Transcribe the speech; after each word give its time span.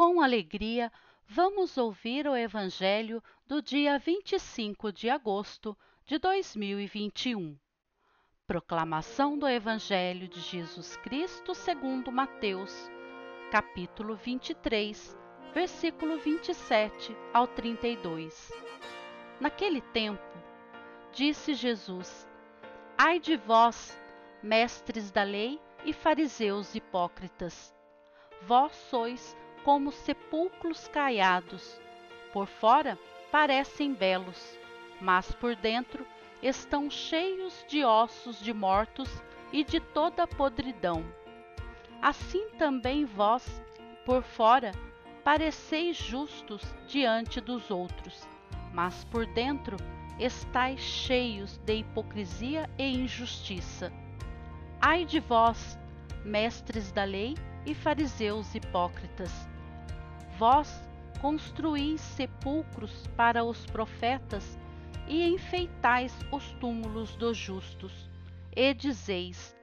com 0.00 0.22
alegria, 0.22 0.90
vamos 1.26 1.76
ouvir 1.76 2.26
o 2.26 2.34
Evangelho 2.34 3.22
do 3.46 3.60
dia 3.60 3.98
25 3.98 4.90
de 4.90 5.10
agosto 5.10 5.76
de 6.06 6.18
2021. 6.18 7.54
Proclamação 8.46 9.38
do 9.38 9.46
Evangelho 9.46 10.26
de 10.26 10.40
Jesus 10.40 10.96
Cristo 10.96 11.54
segundo 11.54 12.10
Mateus, 12.10 12.90
capítulo 13.50 14.16
23, 14.16 15.14
versículo 15.52 16.16
27 16.16 17.14
ao 17.34 17.46
32. 17.46 18.50
Naquele 19.38 19.82
tempo, 19.82 20.22
disse 21.12 21.52
Jesus: 21.52 22.26
Ai 22.96 23.20
de 23.20 23.36
vós, 23.36 24.00
mestres 24.42 25.10
da 25.10 25.24
lei 25.24 25.60
e 25.84 25.92
fariseus 25.92 26.74
hipócritas! 26.74 27.74
Vós 28.40 28.74
sois 28.74 29.36
como 29.64 29.92
sepulcros 29.92 30.88
caiados. 30.88 31.80
Por 32.32 32.46
fora 32.46 32.98
parecem 33.30 33.92
belos, 33.92 34.58
mas 35.00 35.32
por 35.32 35.54
dentro 35.56 36.06
estão 36.42 36.90
cheios 36.90 37.64
de 37.68 37.84
ossos 37.84 38.40
de 38.40 38.52
mortos 38.52 39.22
e 39.52 39.64
de 39.64 39.80
toda 39.80 40.26
podridão. 40.26 41.04
Assim 42.00 42.48
também 42.58 43.04
vós, 43.04 43.62
por 44.06 44.22
fora, 44.22 44.72
pareceis 45.22 45.96
justos 45.96 46.62
diante 46.86 47.40
dos 47.40 47.70
outros, 47.70 48.26
mas 48.72 49.04
por 49.04 49.26
dentro 49.26 49.76
estáis 50.18 50.80
cheios 50.80 51.58
de 51.58 51.76
hipocrisia 51.76 52.68
e 52.78 52.84
injustiça. 52.84 53.92
Ai 54.80 55.04
de 55.04 55.20
vós, 55.20 55.78
mestres 56.24 56.90
da 56.90 57.04
lei 57.04 57.34
e 57.64 57.74
fariseus 57.74 58.54
hipócritas! 58.54 59.30
Vós 60.38 60.88
construís 61.20 62.00
sepulcros 62.00 63.06
para 63.16 63.44
os 63.44 63.66
profetas 63.66 64.58
e 65.06 65.26
enfeitais 65.28 66.14
os 66.32 66.52
túmulos 66.52 67.14
dos 67.16 67.36
justos, 67.36 68.08
e 68.54 68.72
dizeis: 68.72 69.54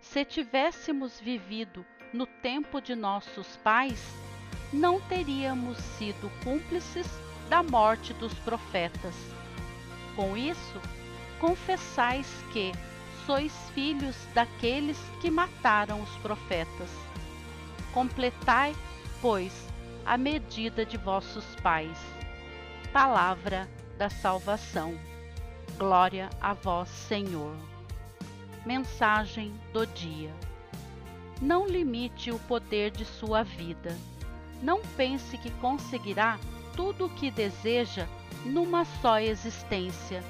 Se 0.00 0.24
tivéssemos 0.24 1.20
vivido 1.20 1.84
no 2.12 2.26
tempo 2.26 2.80
de 2.80 2.94
nossos 2.94 3.56
pais, 3.58 4.14
não 4.72 5.00
teríamos 5.00 5.78
sido 5.78 6.30
cúmplices 6.42 7.06
da 7.48 7.62
morte 7.62 8.12
dos 8.14 8.34
profetas. 8.34 9.14
Com 10.14 10.36
isso, 10.36 10.80
confessais 11.40 12.26
que 12.52 12.72
sois 13.28 13.52
filhos 13.74 14.16
daqueles 14.32 14.96
que 15.20 15.30
mataram 15.30 16.00
os 16.00 16.08
profetas. 16.22 16.88
Completai, 17.92 18.74
pois, 19.20 19.52
a 20.06 20.16
medida 20.16 20.82
de 20.86 20.96
vossos 20.96 21.44
pais. 21.56 21.98
Palavra 22.90 23.68
da 23.98 24.08
salvação. 24.08 24.98
Glória 25.76 26.30
a 26.40 26.54
vós, 26.54 26.88
Senhor. 26.88 27.54
Mensagem 28.64 29.52
do 29.74 29.86
dia. 29.86 30.32
Não 31.38 31.66
limite 31.66 32.30
o 32.30 32.38
poder 32.38 32.90
de 32.90 33.04
sua 33.04 33.42
vida. 33.42 33.94
Não 34.62 34.80
pense 34.96 35.36
que 35.36 35.50
conseguirá 35.50 36.38
tudo 36.74 37.04
o 37.04 37.10
que 37.10 37.30
deseja 37.30 38.06
numa 38.46 38.86
só 38.86 39.20
existência, 39.20 40.24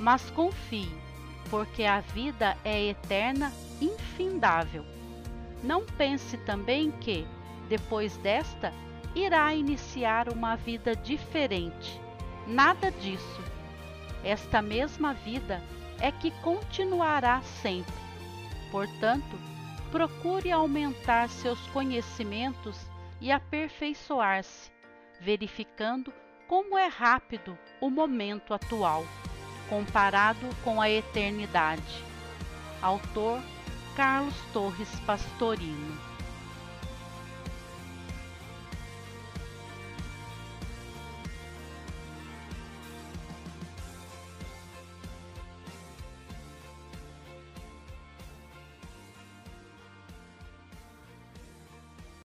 mas 0.00 0.30
confie, 0.30 1.01
porque 1.52 1.84
a 1.84 2.00
vida 2.00 2.56
é 2.64 2.82
eterna, 2.86 3.52
infindável. 3.78 4.86
Não 5.62 5.84
pense 5.84 6.38
também 6.38 6.90
que, 6.92 7.26
depois 7.68 8.16
desta, 8.16 8.72
irá 9.14 9.54
iniciar 9.54 10.30
uma 10.30 10.56
vida 10.56 10.96
diferente. 10.96 12.00
Nada 12.46 12.90
disso. 12.90 13.44
Esta 14.24 14.62
mesma 14.62 15.12
vida 15.12 15.62
é 16.00 16.10
que 16.10 16.30
continuará 16.40 17.42
sempre. 17.42 17.92
Portanto, 18.70 19.38
procure 19.90 20.50
aumentar 20.50 21.28
seus 21.28 21.60
conhecimentos 21.66 22.78
e 23.20 23.30
aperfeiçoar-se, 23.30 24.70
verificando 25.20 26.10
como 26.48 26.78
é 26.78 26.86
rápido 26.86 27.58
o 27.78 27.90
momento 27.90 28.54
atual, 28.54 29.04
comparado 29.72 30.46
com 30.62 30.82
a 30.82 30.90
eternidade. 30.90 32.04
Autor 32.82 33.40
Carlos 33.96 34.34
Torres 34.52 34.90
Pastorino 35.06 36.11